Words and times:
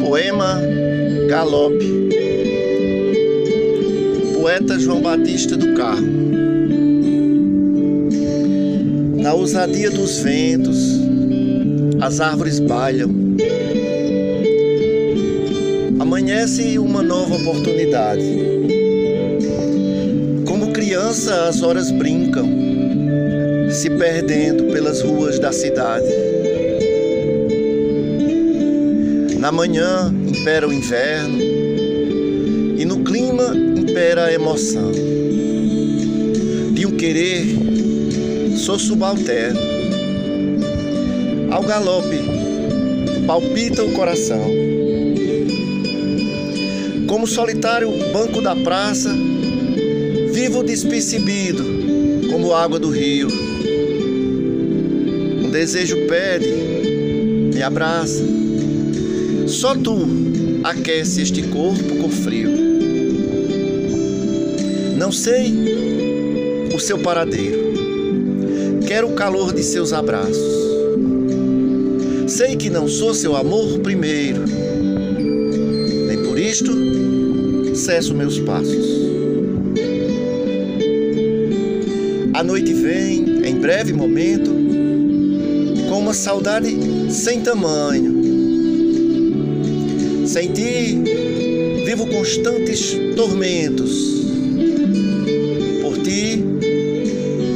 Poema 0.00 0.58
Galope. 1.28 2.08
Poeta 4.40 4.78
João 4.78 5.02
Batista 5.02 5.54
do 5.54 5.74
Carmo. 5.74 6.32
Na 9.20 9.34
ousadia 9.34 9.90
dos 9.90 10.20
ventos 10.20 11.02
as 12.00 12.20
árvores 12.20 12.58
balham 12.58 13.10
Amanhece 16.00 16.78
uma 16.78 17.02
nova 17.02 17.34
oportunidade 17.36 18.81
criança 21.12 21.46
as 21.46 21.62
horas 21.62 21.90
brincam 21.90 22.48
Se 23.70 23.90
perdendo 23.90 24.72
pelas 24.72 25.02
ruas 25.02 25.38
da 25.38 25.52
cidade 25.52 26.06
na 29.38 29.52
manhã 29.52 30.14
impera 30.26 30.66
o 30.66 30.72
inverno 30.72 31.38
e 32.78 32.84
no 32.84 33.02
clima 33.02 33.52
impera 33.76 34.26
a 34.26 34.32
emoção. 34.32 34.92
De 36.72 36.86
um 36.86 36.92
querer, 36.92 37.46
sou 38.56 38.78
subalterno. 38.78 39.58
Ao 41.50 41.60
galope, 41.64 42.20
palpita 43.26 43.82
o 43.82 43.92
coração. 43.94 44.48
Como 47.08 47.26
solitário 47.26 47.90
banco 48.12 48.40
da 48.40 48.54
praça, 48.54 49.12
vivo 50.32 50.62
despercebido 50.62 51.64
como 52.30 52.54
água 52.54 52.78
do 52.78 52.88
rio. 52.88 53.28
Um 55.44 55.50
desejo 55.50 55.96
pede, 56.08 56.48
me 57.54 57.62
abraça 57.62 58.22
só 59.46 59.74
tu 59.74 59.98
aquece 60.64 61.20
este 61.20 61.42
corpo 61.42 61.96
com 61.96 62.08
frio. 62.08 62.50
Não 64.96 65.12
sei 65.12 65.52
o 66.74 66.80
seu 66.80 66.98
paradeiro. 66.98 67.60
Quero 68.86 69.08
o 69.08 69.14
calor 69.14 69.52
de 69.52 69.62
seus 69.62 69.92
abraços. 69.92 70.62
Sei 72.28 72.56
que 72.56 72.70
não 72.70 72.88
sou 72.88 73.14
seu 73.14 73.36
amor 73.36 73.80
primeiro. 73.80 74.44
Nem 76.06 76.22
por 76.24 76.38
isto 76.38 76.72
cesso 77.74 78.14
meus 78.14 78.38
passos. 78.38 79.21
A 82.42 82.44
noite 82.44 82.72
vem 82.72 83.46
em 83.46 83.54
breve 83.60 83.92
momento 83.92 84.50
com 85.88 86.00
uma 86.00 86.12
saudade 86.12 86.76
sem 87.08 87.40
tamanho 87.40 88.20
sem 90.26 90.52
ti, 90.52 91.00
vivo 91.86 92.04
constantes 92.08 92.96
tormentos. 93.14 93.92
Por 95.82 95.98
ti, 96.02 96.42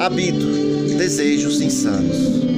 habito 0.00 0.44
desejos 0.98 1.62
insanos. 1.62 2.53